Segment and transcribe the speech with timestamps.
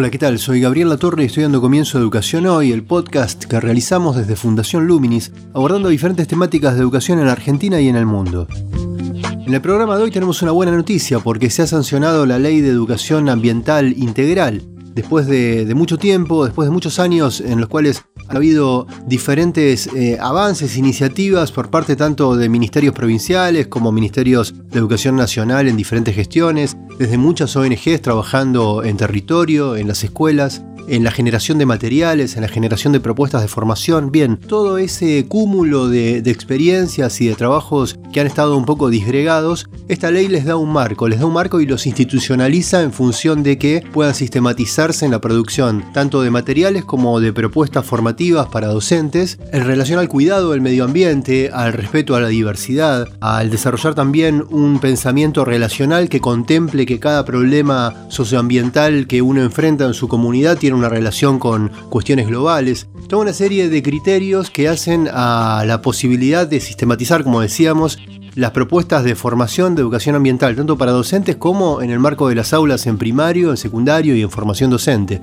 [0.00, 0.38] Hola, ¿qué tal?
[0.38, 4.36] Soy Gabriel Latorre y estoy dando comienzo a Educación Hoy, el podcast que realizamos desde
[4.36, 8.46] Fundación Luminis, abordando diferentes temáticas de educación en Argentina y en el mundo.
[9.44, 12.60] En el programa de hoy tenemos una buena noticia porque se ha sancionado la Ley
[12.60, 14.62] de Educación Ambiental Integral,
[14.94, 20.18] después de, mucho tiempo, después de muchos años en los cuales ha habido diferentes eh,
[20.20, 26.14] avances, iniciativas por parte tanto de ministerios provinciales como ministerios de educación nacional en diferentes
[26.14, 32.36] gestiones, desde muchas ONGs trabajando en territorio, en las escuelas, en la generación de materiales,
[32.36, 34.10] en la generación de propuestas de formación.
[34.10, 39.68] Bien, todo ese cúmulo de, experiencias y de trabajos que han estado un poco disgregados,
[39.88, 43.42] esta ley les da un marco, les da un marco y los institucionaliza en función
[43.42, 48.68] de que puedan sistematizarse en la producción tanto de materiales como de propuestas formativas para
[48.68, 53.94] docentes en relación al cuidado del medio ambiente, al respeto a la diversidad, al desarrollar
[53.94, 60.08] también un pensamiento relacional que contemple que cada problema socioambiental que uno enfrenta en su
[60.08, 65.64] comunidad tiene una relación con cuestiones globales, toda una serie de criterios que hacen a
[65.66, 67.98] la posibilidad de sistematizar, como decíamos,
[68.34, 72.36] las propuestas de formación de educación ambiental, tanto para docentes como en el marco de
[72.36, 75.20] las aulas en primario, en secundario y en formación docente.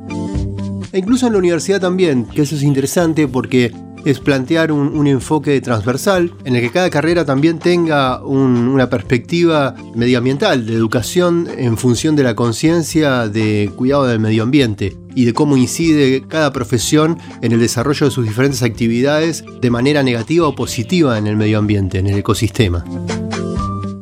[0.92, 3.74] E incluso en la universidad también, que eso es interesante porque
[4.06, 10.66] es plantear un, enfoque transversal en el que cada carrera también tenga una perspectiva medioambiental,
[10.66, 15.58] de educación en función de la conciencia de cuidado del medio ambiente y de cómo
[15.58, 21.18] incide cada profesión en el desarrollo de sus diferentes actividades de manera negativa o positiva
[21.18, 22.84] en el medio ambiente, en el ecosistema.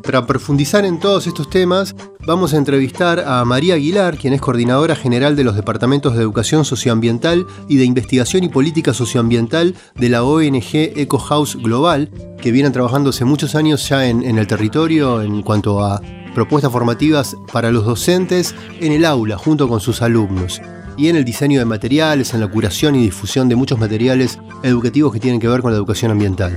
[0.04, 1.96] Para profundizar en todos estos temas,
[2.28, 6.66] vamos a entrevistar a María Aguilar, quien es coordinadora general de los departamentos de Educación
[6.66, 12.74] Socioambiental y de Investigación y Política Socioambiental de la ONG Eco House Global, que vienen
[12.74, 16.02] trabajando hace muchos años ya en, en el territorio en cuanto a
[16.36, 20.62] propuestas formativas para los docentes en el aula, junto con sus alumnos
[20.98, 25.14] y en el diseño de materiales, en la curación y difusión de muchos materiales educativos
[25.14, 26.56] que tienen que ver con la educación ambiental.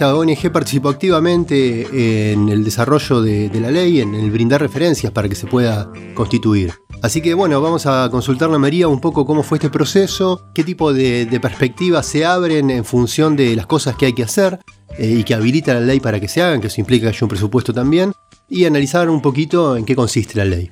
[0.00, 5.28] Esta ONG participó activamente en el desarrollo de, la ley, en el brindar referencias para
[5.28, 6.72] que se pueda constituir.
[7.02, 10.64] Así que bueno, vamos a consultarle a María un poco cómo fue este proceso, qué
[10.64, 14.60] tipo de, perspectivas se abren en función de las cosas que hay que hacer
[14.96, 17.24] eh, y que habilita la ley para que se hagan, que eso implica que haya
[17.26, 18.12] un presupuesto también,
[18.48, 20.70] y analizar un poquito en qué consiste la ley.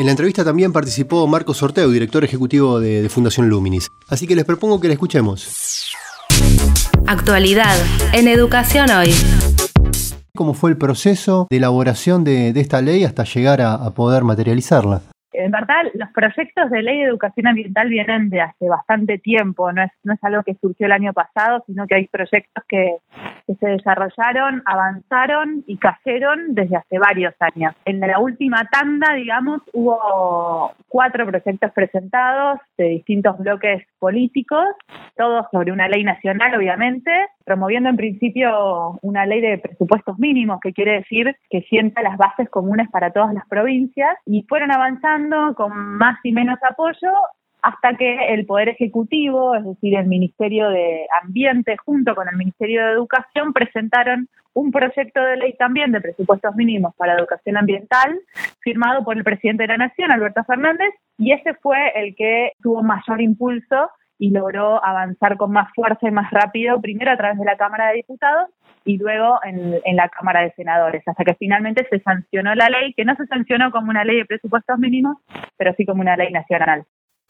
[0.00, 3.90] En la entrevista también participó Marcos Sorteo, director ejecutivo de, de Fundación Luminis.
[4.08, 5.94] Así que les propongo que la escuchemos.
[7.06, 7.76] Actualidad
[8.14, 9.10] en Educación Hoy.
[10.34, 15.02] ¿Cómo fue el proceso de elaboración de, esta ley hasta llegar a poder materializarla?
[15.32, 19.82] en verdad los proyectos de ley de educación ambiental vienen de hace bastante tiempo, no
[19.82, 22.96] es, no es algo que surgió el año pasado, sino que hay proyectos que,
[23.56, 27.74] se desarrollaron, avanzaron y cayeron desde hace varios años.
[27.84, 34.64] En la última tanda, digamos, hubo cuatro proyectos presentados de distintos bloques políticos,
[35.16, 37.10] todos sobre una ley nacional, obviamente,
[37.44, 42.48] promoviendo en principio una ley de presupuestos mínimos, que quiere decir que sienta las bases
[42.48, 47.12] comunes para todas las provincias, y fueron avanzando con más y menos apoyo
[47.62, 52.84] hasta que el Poder Ejecutivo, es decir, el Ministerio de Ambiente junto con el Ministerio
[52.84, 58.18] de Educación, presentaron un proyecto de ley también de presupuestos mínimos para educación ambiental,
[58.60, 62.82] firmado por el presidente de la Nación, Alberto Fernández, y ese fue el que tuvo
[62.82, 67.44] mayor impulso y logró avanzar con más fuerza y más rápido, primero a través de
[67.44, 68.50] la Cámara de Diputados
[68.84, 73.04] y luego en, la Cámara de Senadores, hasta que finalmente se sancionó la ley, que
[73.04, 75.16] no se sancionó como una ley de presupuestos mínimos,
[75.56, 76.84] pero sí como una ley nacional.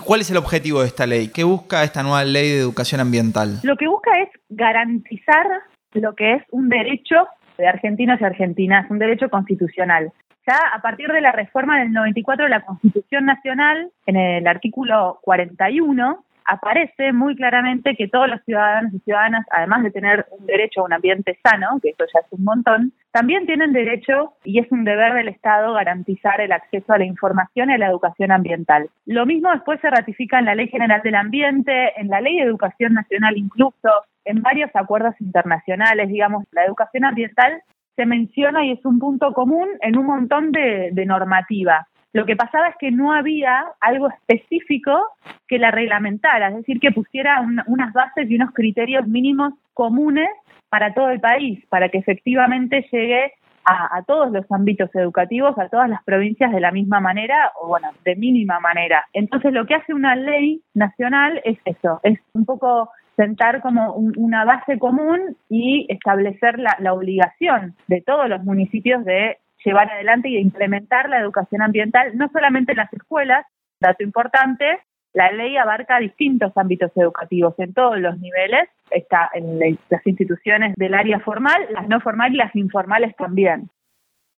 [0.04, 1.28] ¿Cuál es el objetivo de esta ley?
[1.28, 3.60] ¿Qué busca esta nueva ley de educación ambiental?
[3.62, 5.46] Lo que busca es garantizar
[5.92, 7.26] lo que es un derecho
[7.58, 10.12] de argentinos y argentinas, un derecho constitucional.
[10.46, 15.18] Ya a partir de la reforma del 94 de la Constitución Nacional, en el artículo
[15.22, 20.80] 41, aparece muy claramente que todos los ciudadanos y ciudadanas, además de tener un derecho
[20.80, 24.70] a un ambiente sano, que eso ya es un montón, también tienen derecho, y es
[24.72, 28.90] un deber del Estado, garantizar el acceso a la información y a la educación ambiental.
[29.06, 32.42] Lo mismo después se ratifica en la Ley General del Ambiente, en la Ley de
[32.42, 33.88] Educación Nacional incluso,
[34.24, 37.62] en varios acuerdos internacionales, digamos, la educación ambiental
[37.94, 41.86] se menciona y es un punto común en un montón de, de normativa.
[42.12, 45.00] Lo que pasaba es que no había algo específico
[45.46, 50.28] que la reglamentara, es decir, que pusiera unas bases y unos criterios mínimos comunes
[50.68, 53.32] para todo el país, para que efectivamente llegue
[53.64, 57.90] a, todos los ámbitos educativos, a todas las provincias de la misma manera o, bueno,
[58.04, 59.04] de mínima manera.
[59.12, 64.44] Entonces, lo que hace una ley nacional es eso, es un poco sentar como una
[64.44, 70.38] base común y establecer la, la obligación de todos los municipios de llevar adelante y
[70.38, 73.46] implementar la educación ambiental, no solamente en las escuelas,
[73.80, 74.64] dato importante,
[75.12, 79.58] la ley abarca distintos ámbitos educativos en todos los niveles, está en
[79.88, 83.70] las instituciones del área formal, las no formales y las informales también.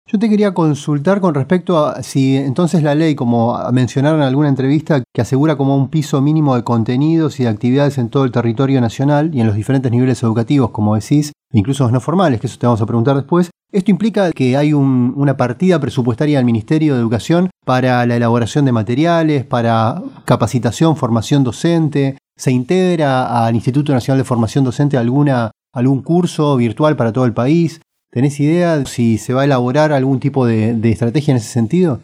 [0.08, 4.50] Yo te quería consultar con respecto a si entonces la ley, como mencionaron en alguna
[4.50, 8.32] entrevista, que asegura como un piso mínimo de contenidos y de actividades en todo el
[8.32, 12.48] territorio nacional y en los diferentes niveles educativos, como decís, incluso los no formales, que
[12.48, 16.94] eso te vamos a preguntar después, esto implica que hay una partida presupuestaria del Ministerio
[16.94, 22.18] de Educación para la elaboración de materiales, para capacitación, formación docente.
[22.38, 27.34] ¿Se integra al Instituto Nacional de Formación Docente alguna, algún curso virtual para todo el
[27.34, 27.80] país?
[28.12, 32.02] ¿Tenés idea si se va a elaborar algún tipo de estrategia en ese sentido?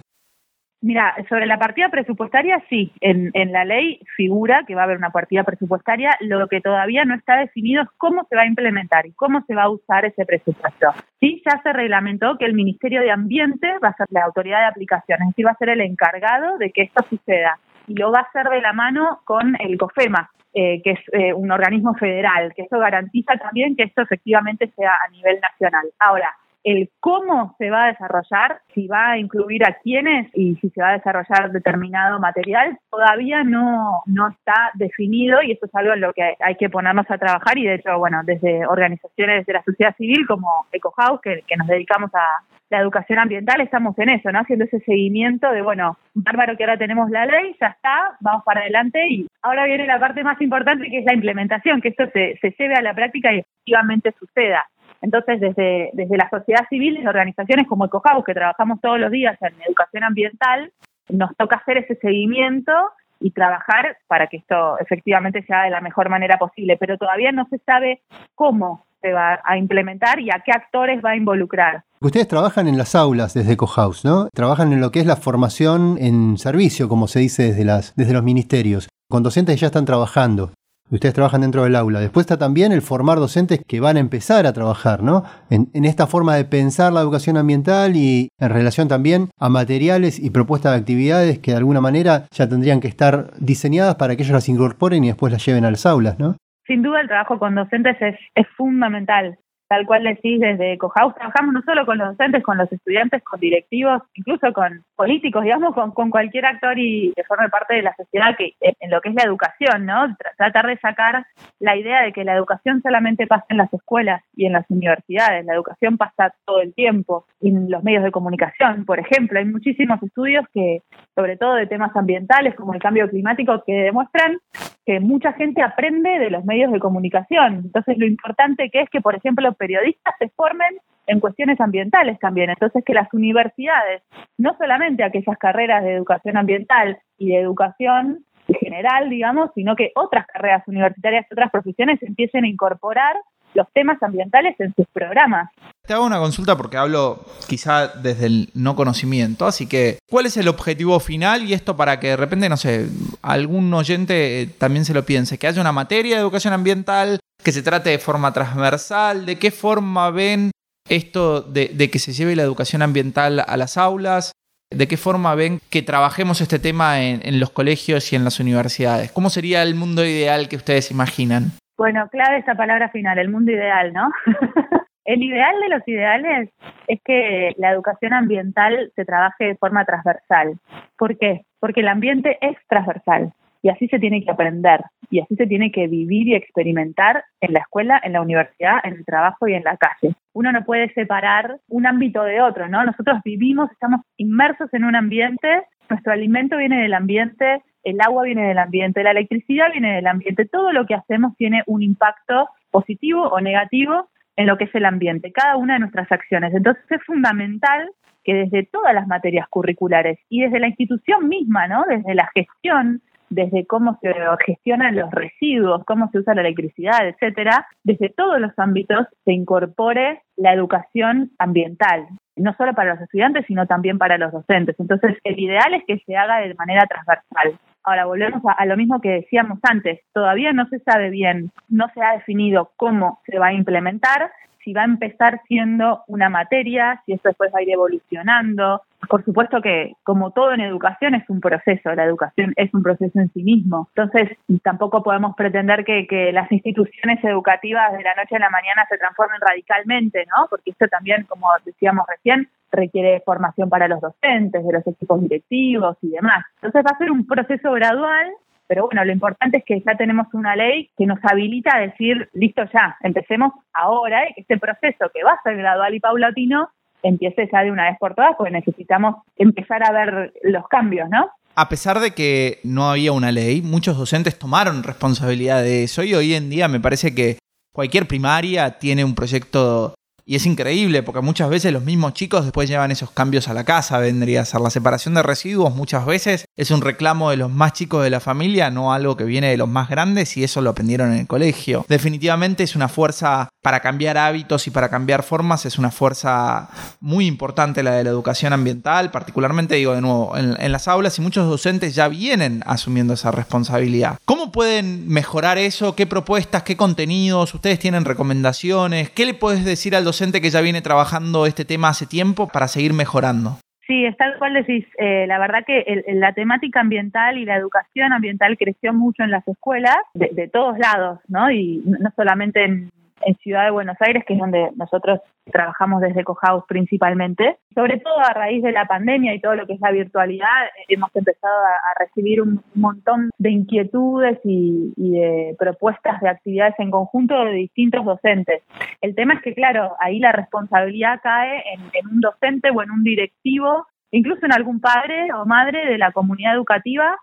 [0.82, 5.10] Mira, sobre la partida presupuestaria, sí, en, la ley figura que va a haber una
[5.10, 9.14] partida presupuestaria, lo que todavía no está definido es cómo se va a implementar y
[9.14, 10.94] cómo se va a usar ese presupuesto.
[11.20, 14.66] Sí, ya se reglamentó que el Ministerio de Ambiente va a ser la autoridad de
[14.68, 17.58] aplicación, es decir, va a ser el encargado de que esto suceda
[17.88, 21.34] y lo va a hacer de la mano con el COFEMA, eh, que es eh,
[21.34, 25.88] un organismo federal, que eso garantiza también que esto efectivamente sea a nivel nacional.
[26.00, 26.30] Ahora,
[26.68, 30.82] el cómo se va a desarrollar, si va a incluir a quiénes y si se
[30.82, 36.02] va a desarrollar determinado material, todavía no, no está definido y esto es algo en
[36.02, 39.64] lo que hay que ponernos a trabajar y de hecho, bueno, desde organizaciones de la
[39.64, 44.30] sociedad civil como EcoHouse, que, que nos dedicamos a la educación ambiental, estamos en eso,
[44.30, 44.40] ¿no?
[44.40, 48.60] Haciendo ese seguimiento de, bueno, bárbaro que ahora tenemos la ley, ya está, vamos para
[48.60, 52.38] adelante y ahora viene la parte más importante que es la implementación, que esto se,
[52.42, 54.66] se lleve a la práctica y efectivamente suceda.
[55.02, 59.38] Entonces, desde, desde la sociedad civil, desde organizaciones como EcoHouse, que trabajamos todos los días
[59.42, 60.72] en educación ambiental,
[61.10, 62.72] nos toca hacer ese seguimiento
[63.20, 67.48] y trabajar para que esto efectivamente sea de la mejor manera posible, pero todavía no
[67.50, 68.02] se sabe
[68.36, 71.84] cómo se va a implementar y a qué actores va a involucrar.
[72.00, 74.30] Ustedes trabajan en las aulas desde EcoHouse, ¿no?
[74.34, 78.14] Trabajan en lo que es la formación en servicio, como se dice desde, las, desde
[78.14, 80.52] los ministerios, con docentes ya están trabajando.
[80.90, 82.00] Ustedes trabajan dentro del aula.
[82.00, 85.24] Después está también el formar docentes que van a empezar a trabajar, ¿no?
[85.50, 90.30] En, esta forma de pensar la educación ambiental y en relación también a materiales y
[90.30, 94.34] propuestas de actividades que de alguna manera ya tendrían que estar diseñadas para que ellos
[94.34, 96.38] las incorporen y después las lleven a las aulas, ¿no?
[96.66, 101.54] Sin duda el trabajo con docentes es, es fundamental tal cual decís, desde Cohouse trabajamos
[101.54, 105.92] no solo con los docentes, con los estudiantes, con directivos, incluso con políticos, digamos, con,
[105.92, 109.16] con cualquier actor y que forme parte de la sociedad que en lo que es
[109.16, 110.16] la educación, ¿no?
[110.38, 111.26] Tratar de sacar
[111.60, 115.46] la idea de que la educación solamente pasa en las escuelas y en las universidades,
[115.46, 120.02] la educación pasa todo el tiempo en los medios de comunicación, por ejemplo, hay muchísimos
[120.02, 120.82] estudios que,
[121.16, 124.40] sobre todo de temas ambientales como el cambio climático, que demuestran
[124.88, 127.64] que mucha gente aprende de los medios de comunicación.
[127.66, 132.52] Entonces, lo importante que es que, por ejemplo, periodistas se formen en cuestiones ambientales también.
[132.52, 134.02] Entonces, que las universidades,
[134.38, 138.24] no solamente aquellas carreras de educación ambiental y de educación
[138.62, 143.18] general, digamos, sino que otras carreras universitarias, otras profesiones empiecen a incorporar
[143.54, 145.50] los temas ambientales en sus programas.
[145.86, 150.38] Te hago una consulta porque hablo quizá desde el no conocimiento, así que ¿cuál es
[150.38, 151.44] el objetivo final?
[151.44, 152.88] Y esto para que de repente, no sé,
[153.22, 157.52] algún oyente eh, también se lo piense, que haya una materia de educación ambiental, que
[157.52, 160.52] se trate de forma transversal, de qué forma ven
[160.90, 164.34] esto de, que se lleve la educación ambiental a las aulas,
[164.70, 168.42] ¿De qué forma ven que trabajemos este tema en, en, los colegios y en las
[168.42, 169.14] universidades?
[169.14, 171.54] ¿Cómo sería el mundo ideal que ustedes imaginan?
[171.78, 174.10] Bueno, clave esta palabra final, el mundo ideal, ¿no?
[175.06, 176.50] el ideal de los ideales
[176.88, 180.58] es que la educación ambiental se trabaje de forma transversal.
[180.98, 181.46] ¿Por qué?
[181.60, 183.32] Porque el ambiente es transversal
[183.62, 184.82] y así se tiene que aprender
[185.12, 188.94] y así se tiene que vivir y experimentar en la escuela, en la universidad, en
[188.94, 190.16] el trabajo y en la calle.
[190.34, 192.84] Uno no puede separar un ámbito de otro, ¿no?
[192.84, 198.48] Nosotros vivimos, estamos inmersos en un ambiente, nuestro alimento viene del ambiente, el agua viene
[198.48, 203.28] del ambiente, la electricidad viene del ambiente, todo lo que hacemos tiene un impacto positivo
[203.30, 206.54] o negativo en lo que es el ambiente, cada una de nuestras acciones.
[206.54, 207.90] Entonces es fundamental
[208.24, 211.86] que desde todas las materias curriculares y desde la institución misma, ¿no?
[211.88, 214.14] Desde la gestión, desde cómo se
[214.46, 220.22] gestionan los residuos, cómo se usa la electricidad, etcétera, desde todos los ámbitos se incorpore
[220.36, 222.08] la educación ambiental.
[222.36, 224.76] no solo para los estudiantes, sino también para los docentes.
[224.78, 227.60] Entonces, el ideal es que se haga de manera transversal.
[227.88, 232.02] Ahora, volvemos a, lo mismo que decíamos antes, todavía no se sabe bien, no se
[232.02, 234.30] ha definido cómo se va a implementar,
[234.68, 238.82] si va a empezar siendo una materia, si eso después va a ir evolucionando.
[239.08, 243.18] Por supuesto que, como todo en educación, es un proceso, la educación es un proceso
[243.18, 243.88] en sí mismo.
[243.96, 248.86] Entonces, tampoco podemos pretender que, que las instituciones educativas de la noche a la mañana
[248.90, 250.48] se transformen radicalmente, ¿no?
[250.50, 255.96] Porque esto también, como decíamos recién, requiere formación para los docentes, de los equipos directivos
[256.02, 256.44] y demás.
[256.56, 258.34] Entonces va a ser un proceso gradual
[258.68, 262.30] pero bueno, lo importante es que ya tenemos una ley que nos habilita a decir,
[262.34, 266.70] listo ya, empecemos ahora que este proceso que va a ser gradual y paulatino
[267.02, 271.30] empiece ya de una vez por todas, porque necesitamos empezar a ver los cambios, ¿no?
[271.56, 276.14] A pesar de que no había una ley, muchos docentes tomaron responsabilidad de eso y
[276.14, 277.40] hoy en día me parece que
[277.74, 282.70] cualquier primaria tiene un proyecto y es increíble porque muchas veces los mismos chicos después
[282.70, 286.47] llevan esos cambios a la casa, vendría a ser la separación de residuos muchas veces
[286.58, 289.58] es un reclamo de los más chicos de la familia, no algo que viene de
[289.58, 291.86] los más grandes y eso lo aprendieron en el colegio.
[291.88, 297.28] Definitivamente es una fuerza para cambiar hábitos y para cambiar formas, es una fuerza muy
[297.28, 301.48] importante la de la educación ambiental, particularmente digo de nuevo en, las aulas y muchos
[301.48, 304.18] docentes ya vienen asumiendo esa responsabilidad.
[304.26, 305.96] ¿Cómo pueden mejorar eso?
[305.96, 306.64] ¿Qué propuestas?
[306.64, 307.54] ¿Qué contenidos?
[307.54, 309.12] ¿Ustedes tienen recomendaciones?
[309.12, 312.68] ¿Qué le puedes decir al docente que ya viene trabajando este tema hace tiempo para
[312.68, 313.60] seguir mejorando?
[313.88, 314.86] Sí, es tal cual decís.
[314.98, 319.48] Eh, la verdad que la temática ambiental y la educación ambiental creció mucho en las
[319.48, 321.50] escuelas de, de todos lados, ¿no?
[321.50, 325.20] Y no solamente en, en Ciudad de Buenos Aires, que es donde nosotros
[325.52, 327.58] trabajamos desde Cohouse principalmente.
[327.74, 330.86] Sobre todo a raíz de la pandemia y todo lo que es la virtualidad, eh,
[330.90, 337.44] hemos empezado a, recibir un montón de inquietudes y, de propuestas de actividades en conjunto
[337.46, 338.64] de distintos docentes.
[339.02, 342.92] El tema es que, claro, ahí la responsabilidad cae en, en un docente o en
[342.92, 347.18] un directivo incluso en algún padre o madre de la comunidad educativa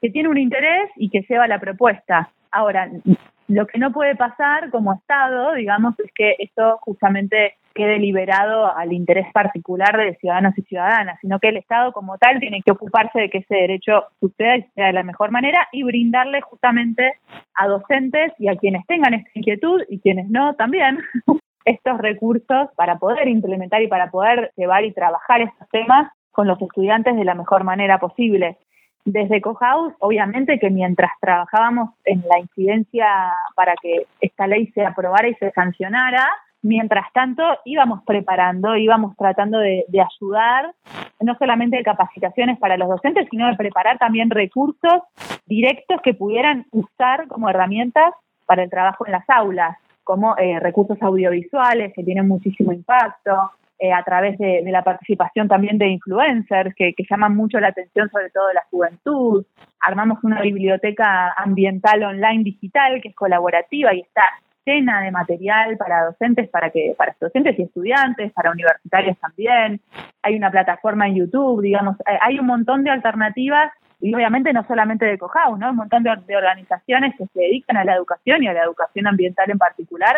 [0.00, 2.30] que tiene un interés y que lleva la propuesta.
[2.50, 2.90] Ahora,
[3.48, 8.92] lo que no puede pasar como Estado, digamos, es que esto justamente quede liberado al
[8.92, 13.20] interés particular de ciudadanos y ciudadanas, sino que el Estado como tal tiene que ocuparse
[13.20, 17.12] de que ese derecho suceda y sea de la mejor manera y brindarle justamente
[17.54, 20.98] a docentes y a quienes tengan esta inquietud y quienes no también
[21.64, 26.60] estos recursos para poder implementar y para poder llevar y trabajar estos temas con los
[26.60, 28.58] estudiantes de la mejor manera posible.
[29.06, 33.06] Desde Cohouse, obviamente que mientras trabajábamos en la incidencia
[33.54, 36.28] para que esta ley se aprobara y se sancionara,
[36.62, 40.74] mientras tanto íbamos preparando, íbamos tratando de, ayudar,
[41.20, 45.02] no solamente de capacitaciones para los docentes, sino de preparar también recursos
[45.46, 48.12] directos que pudieran usar como herramientas
[48.44, 53.92] para el trabajo en las aulas, como eh, recursos audiovisuales que tienen muchísimo impacto, eh,
[53.92, 58.48] a través de, la participación también de influencers que, llaman mucho la atención, sobre todo
[58.48, 59.44] de la juventud.
[59.80, 64.22] Armamos una biblioteca ambiental online digital que es colaborativa y está
[64.64, 69.80] llena de material para docentes, para que para docentes y estudiantes, para universitarios también.
[70.22, 75.06] Hay una plataforma en YouTube, digamos, hay un montón de alternativas y obviamente no solamente
[75.06, 75.70] de COJAU, ¿no?
[75.70, 79.50] Un montón de, organizaciones que se dedican a la educación y a la educación ambiental
[79.50, 80.16] en particular,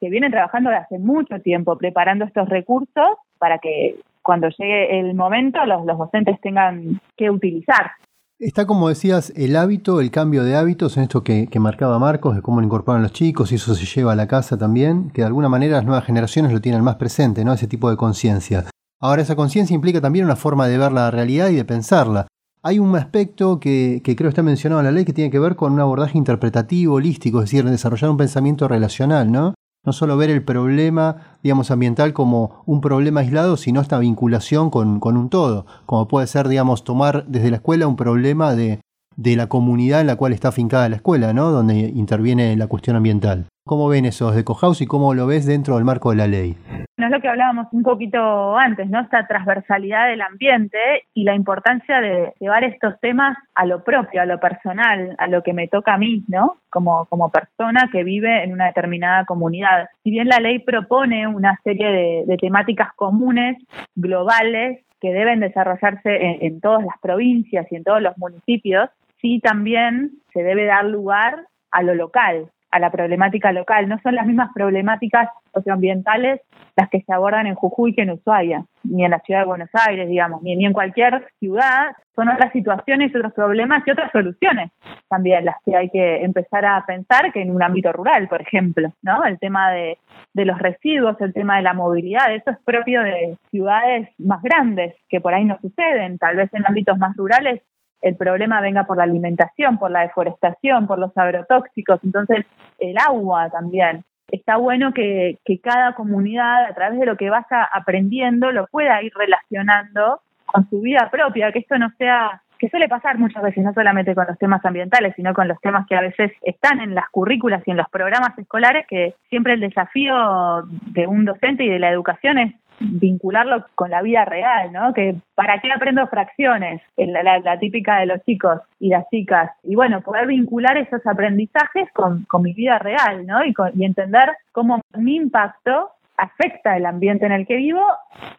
[0.00, 3.06] que vienen trabajando desde hace mucho tiempo preparando estos recursos
[3.38, 7.92] para que cuando llegue el momento los, docentes tengan que utilizar.
[8.38, 12.36] Está, como decías, el hábito, el cambio de hábitos en esto que, que, marcaba Marcos,
[12.36, 15.22] de cómo lo incorporan los chicos y eso se lleva a la casa también, que
[15.22, 17.54] de alguna manera las nuevas generaciones lo tienen más presente, ¿no?
[17.54, 18.64] Ese tipo de conciencia.
[19.00, 22.26] Ahora, esa conciencia implica también una forma de ver la realidad y de pensarla.
[22.62, 25.72] Hay un aspecto que, creo está mencionado en la ley que tiene que ver con
[25.72, 29.54] un abordaje interpretativo, holístico, es decir, desarrollar un pensamiento relacional, ¿no?
[29.86, 35.00] No solo ver el problema, digamos, ambiental como un problema aislado, sino esta vinculación con,
[35.00, 38.80] con un todo, como puede ser, digamos, tomar desde la escuela un problema de,
[39.16, 41.50] de la comunidad en la cual está afincada la escuela, ¿no?
[41.50, 43.46] Donde interviene la cuestión ambiental.
[43.66, 46.54] ¿Cómo ven esos de Cohouse y cómo lo ves dentro del marco de la ley?
[46.96, 49.00] No es lo que hablábamos un poquito antes, ¿no?
[49.00, 50.78] Esta transversalidad del ambiente
[51.14, 55.42] y la importancia de llevar estos temas a lo propio, a lo personal, a lo
[55.42, 56.58] que me toca a mí, ¿no?
[56.70, 59.88] Como, como persona que vive en una determinada comunidad.
[60.04, 63.56] Si bien la ley propone una serie de, temáticas comunes,
[63.96, 70.12] globales, que deben desarrollarse en todas las provincias y en todos los municipios, sí también
[70.32, 73.88] se debe dar lugar a lo local, a la problemática local.
[73.88, 76.40] No son las mismas problemáticas socioambientales
[76.76, 79.70] las que se abordan en Jujuy que en Ushuaia, ni en la ciudad de Buenos
[79.72, 81.96] Aires, digamos, ni, en cualquier ciudad.
[82.14, 84.70] Son otras situaciones, otros problemas y otras soluciones
[85.08, 88.92] también las que hay que empezar a pensar que en un ámbito rural, por ejemplo,
[89.02, 89.24] ¿no?
[89.24, 89.98] El tema de,
[90.34, 94.94] de los residuos, el tema de la movilidad, eso es propio de ciudades más grandes
[95.08, 96.18] que por ahí no suceden.
[96.18, 97.62] Tal vez en ámbitos más rurales
[98.02, 102.46] el problema venga por la alimentación, por la deforestación, por los agrotóxicos, entonces
[102.78, 104.04] el agua también.
[104.28, 109.00] Está bueno que, que cada comunidad, a través de lo que vaya aprendiendo, lo pueda
[109.02, 113.62] ir relacionando con su vida propia, que esto no sea que suele pasar muchas veces,
[113.62, 116.94] no solamente con los temas ambientales, sino con los temas que a veces están en
[116.94, 121.68] las currículas y en los programas escolares, que siempre el desafío de un docente y
[121.68, 124.92] de la educación es vincularlo con la vida real, ¿no?
[124.92, 129.50] Que para qué aprendo fracciones, la, típica de los chicos y las chicas.
[129.62, 133.44] Y bueno, poder vincular esos aprendizajes con, con mi vida real, ¿no?
[133.44, 137.84] Y, y entender cómo mi impacto afecta el ambiente en el que vivo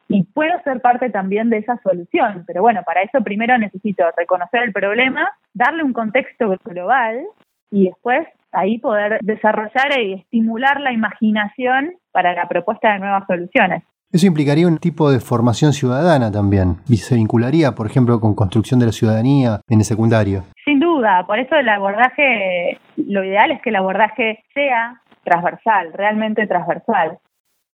[0.08, 2.44] y puedo ser parte también de esa solución.
[2.48, 7.22] Pero bueno, para eso primero necesito reconocer el problema, darle un contexto global
[7.70, 13.84] y después ahí poder desarrollar y estimular la imaginación para la propuesta de nuevas soluciones.
[14.12, 16.78] Eso implicaría un tipo de formación ciudadana también.
[16.88, 20.44] Y se vincularía, por ejemplo, con construcción de la ciudadanía en el secundario.
[20.64, 26.48] Sin duda, por eso el abordaje, lo ideal es que el abordaje sea transversal, realmente
[26.48, 27.20] transversal.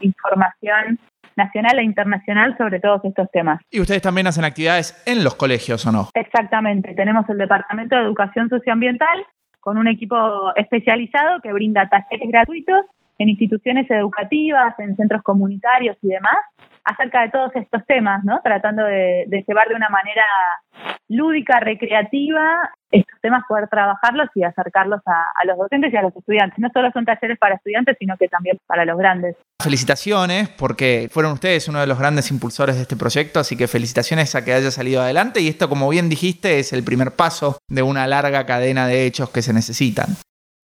[0.00, 0.98] información
[1.36, 3.60] nacional e internacional sobre todos estos temas.
[3.70, 6.08] Y ustedes también hacen actividades en los colegios, ¿o no?
[6.14, 9.26] Exactamente, tenemos el Departamento de Educación Socioambiental
[9.60, 12.84] con un equipo especializado que brinda talleres gratuitos
[13.18, 16.36] en instituciones educativas, en centros comunitarios y demás,
[16.84, 18.40] acerca de todos estos temas, ¿no?
[18.42, 20.24] Tratando de, llevar de una manera
[21.08, 26.58] lúdica, recreativa, estos temas, poder trabajarlos y acercarlos a, los docentes y a los estudiantes.
[26.58, 29.36] No solo son talleres para estudiantes, sino que también para los grandes.
[29.62, 34.34] Felicitaciones, porque fueron ustedes uno de los grandes impulsores de este proyecto, así que felicitaciones
[34.34, 37.82] a que haya salido adelante y esto, como bien dijiste, es el primer paso de
[37.82, 40.06] una larga cadena de hechos que se necesitan.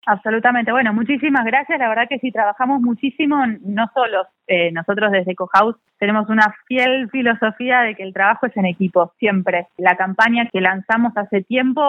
[0.06, 0.70] Absolutamente.
[0.72, 1.78] Bueno, muchísimas gracias.
[1.78, 7.08] La verdad que sí, trabajamos muchísimo, no solo eh, nosotros desde Cohouse tenemos una fiel
[7.10, 9.68] filosofía de que el trabajo es en equipo, siempre.
[9.78, 11.82] La campaña que lanzamos hace tiempo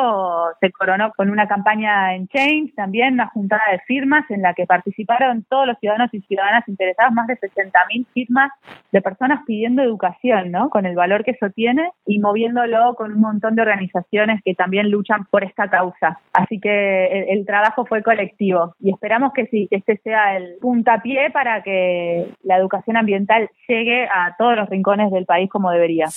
[0.61, 4.65] se coronó con una campaña en Change, también una juntada de firmas en la que
[4.65, 8.51] participaron todos los ciudadanos y ciudadanas interesados, más de 60.000 firmas
[8.91, 10.69] de personas pidiendo educación, ¿no?
[10.69, 14.89] Con el valor que eso tiene y moviéndolo con un montón de organizaciones que también
[14.89, 16.19] luchan por esta causa.
[16.33, 20.55] Así que el, el trabajo fue colectivo y esperamos que sí, que este sea el
[20.61, 26.07] puntapié para que la educación ambiental llegue a todos los rincones del país como debería.